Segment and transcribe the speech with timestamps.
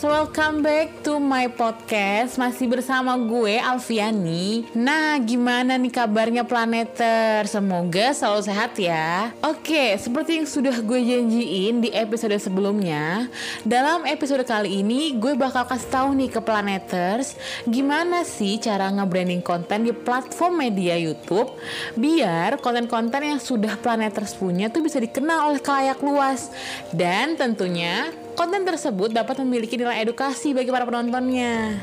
[0.00, 2.40] welcome back to my podcast.
[2.40, 4.64] Masih bersama gue Alfiani.
[4.72, 7.44] Nah gimana nih kabarnya Planeter?
[7.44, 9.28] Semoga selalu sehat ya.
[9.44, 13.28] Oke seperti yang sudah gue janjiin di episode sebelumnya
[13.60, 17.36] Dalam episode kali ini gue bakal kasih tahu nih ke Planeters
[17.68, 21.52] Gimana sih cara nge-branding konten di platform media Youtube
[21.98, 26.48] Biar konten-konten yang sudah Planeters punya tuh bisa dikenal oleh kalayak luas.
[26.94, 31.80] Dan tentunya konten tersebut dapat memiliki nilai edukasi bagi para penontonnya.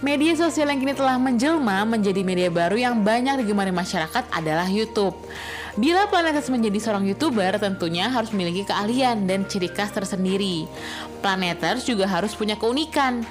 [0.00, 5.12] Media sosial yang kini telah menjelma menjadi media baru yang banyak digemari masyarakat adalah YouTube.
[5.76, 10.66] Bila Planetes menjadi seorang YouTuber, tentunya harus memiliki keahlian dan ciri khas tersendiri.
[11.22, 13.22] Planeters juga harus punya keunikan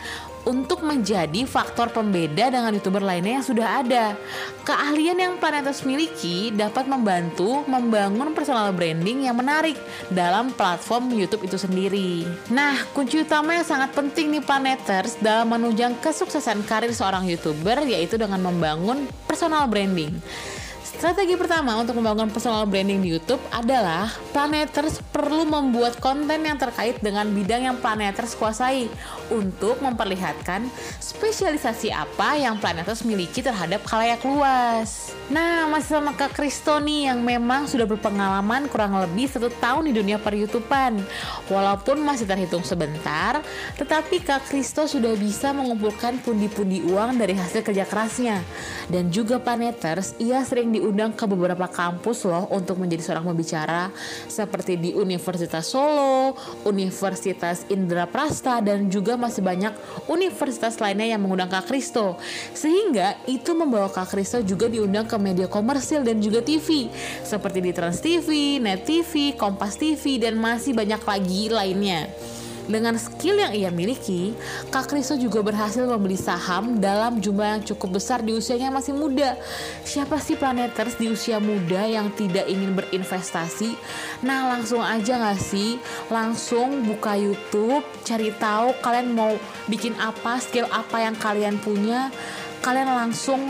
[0.49, 4.17] untuk menjadi faktor pembeda dengan youtuber lainnya yang sudah ada.
[4.66, 9.77] Keahlian yang Planetus miliki dapat membantu membangun personal branding yang menarik
[10.09, 12.25] dalam platform YouTube itu sendiri.
[12.50, 18.17] Nah, kunci utama yang sangat penting nih Planeters dalam menunjang kesuksesan karir seorang YouTuber yaitu
[18.17, 20.17] dengan membangun personal branding.
[21.00, 27.00] Strategi pertama untuk membangun personal branding di YouTube adalah Planeters perlu membuat konten yang terkait
[27.00, 28.91] dengan bidang yang Planeters kuasai
[29.31, 30.67] untuk memperlihatkan
[31.00, 35.16] spesialisasi apa yang Planeters miliki terhadap khalayak luas.
[35.31, 39.94] Nah, masih sama Kak Kristo nih yang memang sudah berpengalaman kurang lebih satu tahun di
[39.95, 41.00] dunia per YouTubean.
[41.47, 43.39] Walaupun masih terhitung sebentar,
[43.80, 48.44] tetapi Kak Kristo sudah bisa mengumpulkan pundi-pundi uang dari hasil kerja kerasnya.
[48.91, 53.94] Dan juga Planeters, ia sering di diundang ke beberapa kampus loh untuk menjadi seorang pembicara
[54.26, 56.34] seperti di Universitas Solo,
[56.66, 59.70] Universitas Indraprasta dan juga masih banyak
[60.09, 62.18] universitas lainnya yang mengundang Kak Kristo.
[62.58, 66.90] Sehingga itu membawa Kak Kristo juga diundang ke media komersil dan juga TV
[67.22, 72.09] seperti di Trans TV, Net TV, Kompas TV dan masih banyak lagi lainnya.
[72.70, 74.38] Dengan skill yang ia miliki,
[74.70, 79.34] Kak Kristo juga berhasil membeli saham dalam jumlah yang cukup besar di usianya masih muda.
[79.81, 83.74] Siapa sih planeters di usia muda yang tidak ingin berinvestasi?
[84.22, 85.81] Nah langsung aja gak sih?
[86.13, 89.34] Langsung buka YouTube, cari tahu kalian mau
[89.66, 92.13] bikin apa, skill apa yang kalian punya.
[92.62, 93.50] Kalian langsung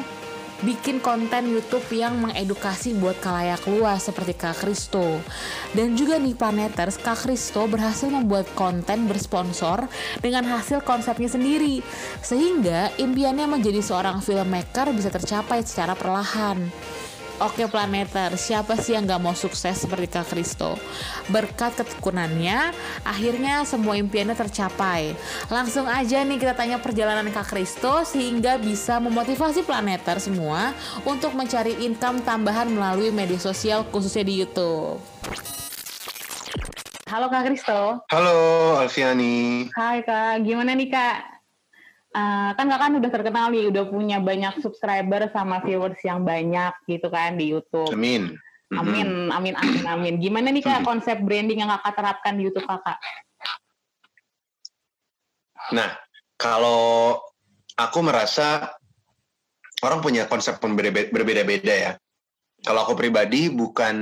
[0.62, 5.20] bikin konten YouTube yang mengedukasi buat kalayak luas seperti Kak Kristo.
[5.72, 9.88] Dan juga nih Planeters, Kak Kristo berhasil membuat konten bersponsor
[10.20, 11.80] dengan hasil konsepnya sendiri.
[12.20, 16.72] Sehingga impiannya menjadi seorang filmmaker bisa tercapai secara perlahan.
[17.40, 20.76] Oke Planeter, siapa sih yang gak mau sukses seperti Kak Kristo?
[21.32, 22.76] Berkat ketekunannya,
[23.08, 25.16] akhirnya semua impiannya tercapai.
[25.48, 30.76] Langsung aja nih kita tanya perjalanan Kak Kristo sehingga bisa memotivasi Planeter semua
[31.08, 35.00] untuk mencari income tambahan melalui media sosial khususnya di YouTube.
[37.08, 38.04] Halo Kak Kristo.
[38.12, 38.40] Halo
[38.84, 39.72] Alfiani.
[39.80, 41.39] Hai Kak, gimana nih Kak?
[42.10, 46.74] Uh, kan kakak kan udah terkenal nih, udah punya banyak subscriber sama viewers yang banyak
[46.90, 47.94] gitu kan di YouTube.
[47.94, 48.34] Amin.
[48.70, 50.14] Amin, amin, amin, amin.
[50.22, 52.98] Gimana nih kak konsep branding yang kakak terapkan di YouTube kakak?
[55.74, 55.90] Nah,
[56.38, 57.18] kalau
[57.78, 58.74] aku merasa
[59.82, 61.92] orang punya konsep berbeda-beda ya.
[62.62, 63.96] Kalau aku pribadi bukan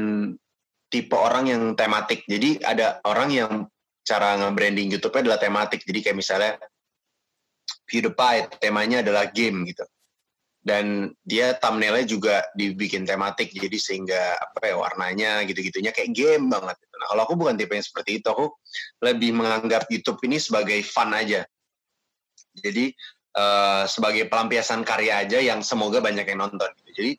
[0.91, 2.23] tipe orang yang tematik.
[2.27, 3.51] Jadi ada orang yang
[4.03, 5.83] cara nge-branding YouTube-nya adalah tematik.
[5.83, 6.51] Jadi kayak misalnya
[7.87, 9.83] PewDiePie temanya adalah game gitu
[10.67, 16.75] dan dia thumbnailnya juga dibikin tematik jadi sehingga apa ya warnanya gitu-gitunya kayak game banget
[16.83, 16.95] gitu.
[16.99, 18.51] nah kalau aku bukan tipe yang seperti itu aku
[18.99, 21.47] lebih menganggap YouTube ini sebagai fun aja
[22.59, 22.91] jadi
[23.39, 26.91] uh, sebagai pelampiasan karya aja yang semoga banyak yang nonton gitu.
[26.99, 27.11] jadi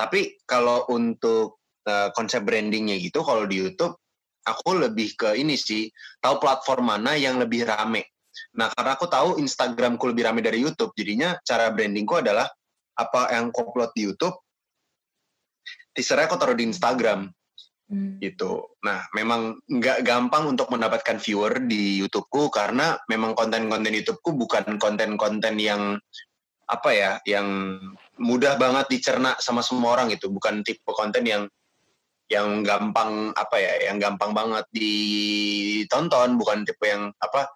[0.00, 4.00] tapi kalau untuk uh, konsep brandingnya gitu kalau di YouTube
[4.48, 5.92] aku lebih ke ini sih
[6.24, 8.08] tahu platform mana yang lebih rame
[8.56, 12.50] Nah, karena aku tahu Instagramku lebih ramai dari YouTube, jadinya cara brandingku adalah
[12.98, 14.36] apa yang aku upload di YouTube,
[15.94, 17.30] teasernya aku taruh di Instagram.
[17.90, 18.22] Hmm.
[18.22, 18.70] gitu.
[18.86, 25.58] Nah, memang nggak gampang untuk mendapatkan viewer di YouTubeku karena memang konten-konten YouTubeku bukan konten-konten
[25.58, 25.98] yang
[26.70, 27.82] apa ya, yang
[28.14, 31.50] mudah banget dicerna sama semua orang itu, bukan tipe konten yang
[32.30, 37.50] yang gampang apa ya, yang gampang banget ditonton, bukan tipe yang apa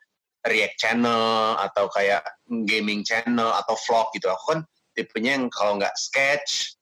[0.45, 2.25] react channel atau kayak
[2.69, 4.29] gaming channel atau vlog gitu.
[4.29, 4.61] Aku kan
[4.93, 6.77] tipenya yang kalau nggak sketch,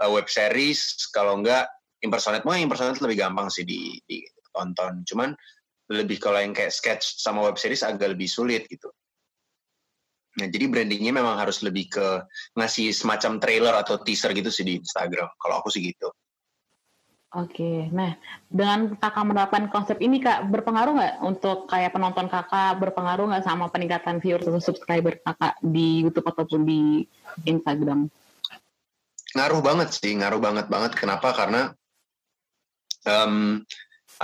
[0.00, 1.66] uh, web series, kalau nggak
[2.02, 5.02] impersonate, mah impersonate lebih gampang sih di, ditonton.
[5.04, 5.34] Cuman
[5.88, 8.92] lebih kalau yang kayak sketch sama web series agak lebih sulit gitu.
[10.38, 12.06] Nah, jadi brandingnya memang harus lebih ke
[12.54, 15.26] ngasih semacam trailer atau teaser gitu sih di Instagram.
[15.34, 16.14] Kalau aku sih gitu.
[17.36, 18.16] Oke, nah
[18.48, 23.68] dengan kakak menerapkan konsep ini kak berpengaruh nggak untuk kayak penonton kakak berpengaruh nggak sama
[23.68, 27.04] peningkatan viewers atau subscriber kakak di YouTube ataupun di
[27.44, 28.08] Instagram?
[29.36, 30.96] Ngaruh banget sih, ngaruh banget banget.
[30.96, 31.36] Kenapa?
[31.36, 31.68] Karena
[33.04, 33.60] um,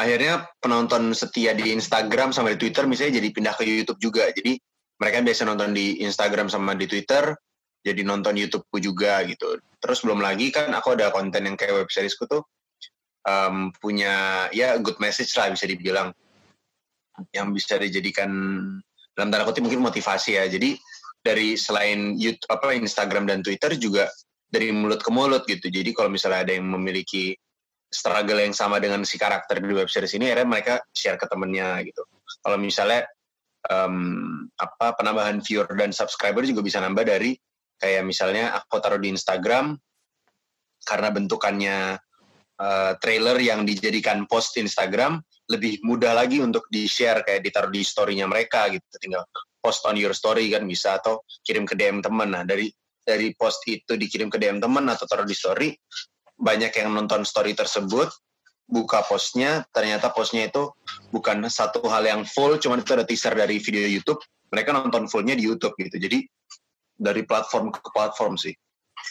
[0.00, 4.32] akhirnya penonton setia di Instagram sama di Twitter misalnya jadi pindah ke YouTube juga.
[4.32, 4.56] Jadi
[4.96, 7.36] mereka biasa nonton di Instagram sama di Twitter,
[7.84, 9.60] jadi nonton YouTubeku juga gitu.
[9.76, 12.48] Terus belum lagi kan aku ada konten yang kayak web seriesku tuh
[13.24, 16.12] um, punya ya good message lah bisa dibilang
[17.30, 18.30] yang bisa dijadikan
[19.14, 20.44] dalam tanda kutip mungkin motivasi ya.
[20.50, 20.76] Jadi
[21.24, 24.10] dari selain YouTube apa Instagram dan Twitter juga
[24.50, 25.70] dari mulut ke mulut gitu.
[25.70, 27.34] Jadi kalau misalnya ada yang memiliki
[27.88, 31.78] struggle yang sama dengan si karakter di web series ini, akhirnya mereka share ke temennya
[31.86, 32.02] gitu.
[32.42, 33.06] Kalau misalnya
[33.70, 37.38] um, apa penambahan viewer dan subscriber juga bisa nambah dari
[37.78, 39.78] kayak misalnya aku taruh di Instagram
[40.84, 41.76] karena bentukannya
[42.64, 45.20] uh, trailer yang dijadikan post Instagram
[45.52, 48.84] lebih mudah lagi untuk di share kayak ditaruh di storynya mereka gitu.
[48.96, 49.28] Tinggal
[49.60, 52.32] post on your story kan bisa atau kirim ke DM teman.
[52.32, 52.72] Nah dari
[53.04, 55.76] dari post itu dikirim ke DM teman atau taruh di story
[56.34, 58.08] banyak yang nonton story tersebut
[58.64, 60.72] buka postnya ternyata postnya itu
[61.12, 65.36] bukan satu hal yang full cuman itu ada teaser dari video YouTube mereka nonton fullnya
[65.36, 66.00] di YouTube gitu.
[66.00, 66.24] Jadi
[66.96, 68.56] dari platform ke platform sih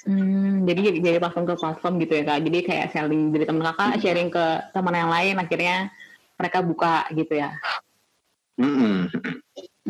[0.03, 2.39] Hmm, jadi jadi platform ke platform gitu ya kak.
[2.41, 5.77] Jadi kayak sharing dari teman kakak, sharing ke teman yang lain, akhirnya
[6.41, 7.53] mereka buka gitu ya.
[8.53, 9.09] Hmm,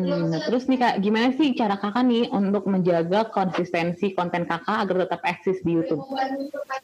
[0.00, 5.08] nah, terus nih kak, gimana sih cara kakak nih untuk menjaga konsistensi konten kakak agar
[5.08, 6.04] tetap eksis di YouTube?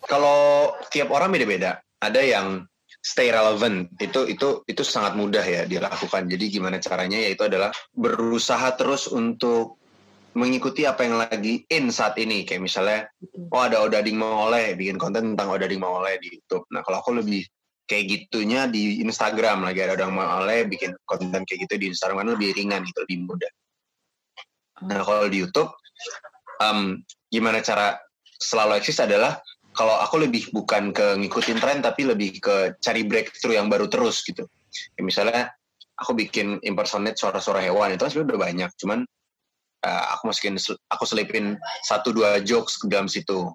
[0.04, 1.80] Kalau tiap orang beda-beda.
[2.00, 2.64] Ada yang
[3.00, 6.28] stay relevant itu itu itu sangat mudah ya dilakukan.
[6.28, 7.16] Jadi gimana caranya?
[7.16, 9.79] Yaitu adalah berusaha terus untuk
[10.34, 12.46] mengikuti apa yang lagi in saat ini.
[12.46, 13.00] Kayak misalnya
[13.50, 16.66] oh ada Odading mau oleh bikin konten tentang Odading mau oleh di YouTube.
[16.70, 17.42] Nah kalau aku lebih
[17.90, 19.66] kayak gitunya di Instagram.
[19.66, 22.22] Lagi ada Odading mau oleh bikin konten kayak gitu di Instagram.
[22.26, 23.52] Kan lebih ringan gitu lebih mudah.
[24.86, 25.70] Nah kalau di YouTube
[26.62, 27.98] um, gimana cara
[28.40, 29.36] selalu eksis adalah
[29.70, 34.22] kalau aku lebih bukan ke ngikutin tren tapi lebih ke cari breakthrough yang baru terus
[34.26, 34.46] gitu.
[34.94, 35.42] Kayak misalnya
[35.98, 37.94] aku bikin impersonate suara-suara hewan.
[37.94, 38.70] Itu kan sebenarnya udah banyak.
[38.80, 39.00] Cuman
[39.84, 40.56] uh, aku masukin
[40.92, 43.50] aku selipin satu dua jokes ke dalam situ.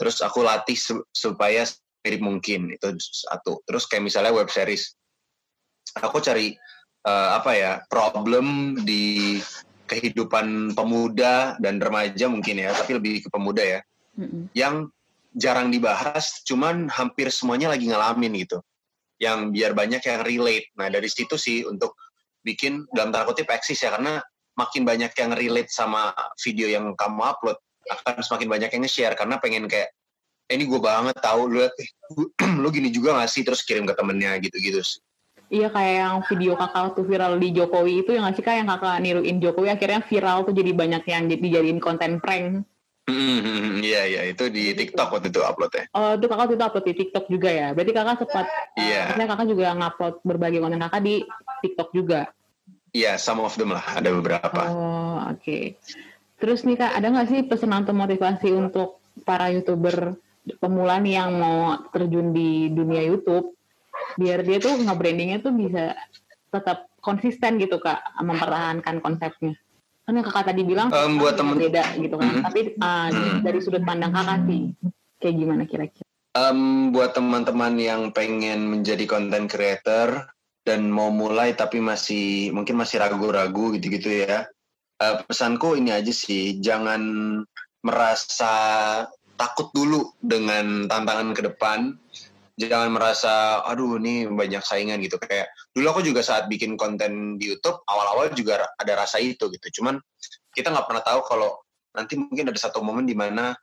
[0.00, 0.76] Terus aku latih
[1.12, 1.68] supaya
[2.04, 3.60] mirip mungkin itu satu.
[3.68, 4.96] Terus kayak misalnya web series.
[6.00, 6.56] Aku cari
[7.04, 9.36] uh, apa ya problem di
[9.90, 13.80] kehidupan pemuda dan remaja mungkin ya tapi lebih ke pemuda ya.
[14.18, 14.52] Mm-hmm.
[14.58, 14.90] yang
[15.38, 18.58] jarang dibahas cuman hampir semuanya lagi ngalamin gitu.
[19.22, 20.66] Yang biar banyak yang relate.
[20.74, 21.94] Nah dari situ sih untuk
[22.42, 24.18] bikin dalam tanda kutip eksis ya karena
[24.60, 27.56] makin banyak yang relate sama video yang kamu upload
[27.88, 29.90] akan semakin banyak yang nge-share karena pengen kayak
[30.46, 31.72] eh, ini gue banget tahu lu eh,
[32.62, 34.84] lu gini juga gak sih terus kirim ke temennya gitu-gitu
[35.50, 38.96] Iya kayak yang video kakak tuh viral di Jokowi itu yang ngasih kayak yang kakak
[39.02, 42.62] niruin Jokowi akhirnya viral tuh jadi banyak yang dijadiin konten prank.
[43.10, 45.90] Hmm, iya iya itu di TikTok waktu itu uploadnya.
[45.90, 47.68] Oh itu kakak itu upload di TikTok juga ya.
[47.74, 48.46] Berarti kakak sempat,
[48.78, 49.10] iya.
[49.10, 49.26] Yeah.
[49.26, 51.14] kakak juga ngupload berbagai konten kakak di
[51.66, 52.30] TikTok juga.
[52.90, 54.62] Iya, yeah, some of them lah, ada beberapa.
[54.66, 55.38] Oh, oke.
[55.38, 55.78] Okay.
[56.40, 60.16] Terus nih Kak, ada nggak sih pesan atau motivasi untuk para YouTuber
[60.58, 63.54] pemula nih yang mau terjun di dunia YouTube,
[64.16, 65.94] biar dia tuh nge-brandingnya tuh bisa
[66.50, 69.54] tetap konsisten gitu Kak, mempertahankan konsepnya.
[70.08, 72.44] Kan yang Kakak tadi bilang um, buat temen beda gitu kan, mm -hmm.
[72.48, 73.38] tapi uh, mm.
[73.44, 74.74] dari sudut pandang Kakak sih,
[75.22, 76.08] kayak gimana kira-kira?
[76.30, 80.30] Um, buat teman-teman yang pengen menjadi content creator,
[80.64, 84.46] dan mau mulai tapi masih mungkin masih ragu-ragu gitu-gitu ya.
[85.00, 87.00] Uh, pesanku ini aja sih, jangan
[87.80, 88.52] merasa
[89.40, 91.96] takut dulu dengan tantangan ke depan.
[92.60, 95.16] Jangan merasa, aduh ini banyak saingan gitu.
[95.16, 99.80] Kayak dulu aku juga saat bikin konten di YouTube, awal-awal juga ada rasa itu gitu.
[99.80, 99.96] Cuman
[100.52, 101.56] kita nggak pernah tahu kalau
[101.96, 103.56] nanti mungkin ada satu momen di mana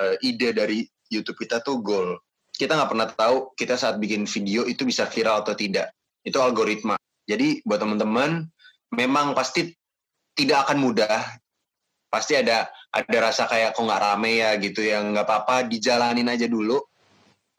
[0.00, 2.16] uh, ide dari YouTube kita tuh goal.
[2.48, 5.92] Kita nggak pernah tahu kita saat bikin video itu bisa viral atau tidak
[6.24, 6.96] itu algoritma.
[7.24, 8.48] Jadi buat teman-teman
[8.94, 9.70] memang pasti
[10.34, 11.18] tidak akan mudah.
[12.10, 16.50] Pasti ada ada rasa kayak kok nggak rame ya gitu yang nggak apa-apa dijalanin aja
[16.50, 16.82] dulu.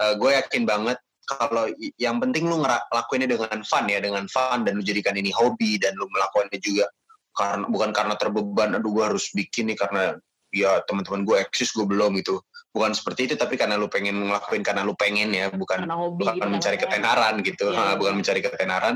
[0.02, 4.76] Uh, gue yakin banget kalau yang penting lu ngelakuinnya dengan fun ya dengan fun dan
[4.76, 6.90] lu jadikan ini hobi dan lu melakukannya juga
[7.32, 10.20] karena bukan karena terbeban aduh gue harus bikin nih karena
[10.52, 12.36] ya teman-teman gue eksis gue belum itu
[12.72, 16.36] bukan seperti itu tapi karena lu pengen ngelakuin karena lu pengen ya bukan hobi bukan
[16.40, 18.00] gitu mencari ketenaran gitu ya.
[18.00, 18.96] bukan mencari ketenaran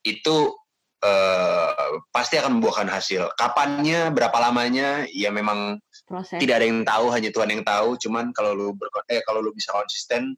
[0.00, 0.56] itu
[1.04, 5.76] uh, pasti akan membuahkan hasil kapannya berapa lamanya ya memang
[6.08, 6.40] Proses.
[6.40, 9.52] tidak ada yang tahu hanya Tuhan yang tahu cuman kalau lu ber eh kalau lu
[9.52, 10.32] bisa konsisten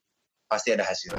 [0.48, 1.14] pasti ada hasil.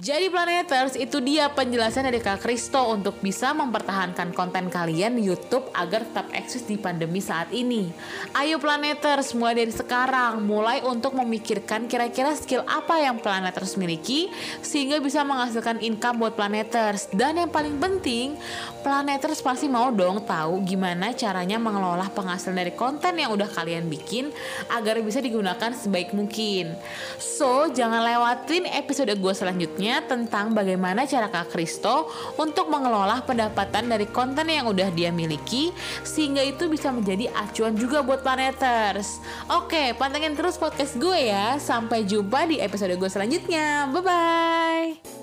[0.00, 6.08] Jadi Planeters, itu dia penjelasan dari Kak Kristo untuk bisa mempertahankan konten kalian YouTube agar
[6.08, 7.92] tetap eksis di pandemi saat ini.
[8.32, 14.32] Ayo Planeters, mulai dari sekarang, mulai untuk memikirkan kira-kira skill apa yang Planeters miliki
[14.64, 17.12] sehingga bisa menghasilkan income buat Planeters.
[17.12, 18.40] Dan yang paling penting,
[18.80, 24.32] Planeters pasti mau dong tahu gimana caranya mengelola penghasilan dari konten yang udah kalian bikin
[24.72, 26.72] agar bisa digunakan sebaik mungkin.
[27.20, 32.06] So, jangan lewatin episode gue selanjutnya tentang bagaimana cara Kak Kristo
[32.38, 35.74] untuk mengelola pendapatan dari konten yang udah dia miliki
[36.06, 39.18] sehingga itu bisa menjadi acuan juga buat planeters.
[39.50, 41.58] Oke, pantengin terus podcast gue ya.
[41.58, 43.90] Sampai jumpa di episode gue selanjutnya.
[43.90, 45.19] Bye bye.